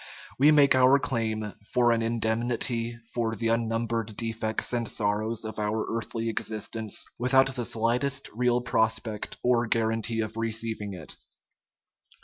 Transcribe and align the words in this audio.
We 0.39 0.49
make 0.49 0.73
our 0.73 0.97
claim 0.97 1.53
for 1.71 1.91
an 1.91 2.01
indemnity 2.01 2.97
for 3.13 3.35
the 3.35 3.49
unnumbered 3.49 4.17
defects 4.17 4.73
and 4.73 4.89
sorrows 4.89 5.45
of 5.45 5.59
our 5.59 5.85
earthly 5.95 6.27
existence, 6.27 7.05
without 7.19 7.53
the 7.53 7.65
slightest 7.65 8.27
real 8.33 8.61
prospect 8.61 9.37
or 9.43 9.67
guarantee 9.67 10.21
of 10.21 10.37
receiving 10.37 10.95
it. 10.95 11.17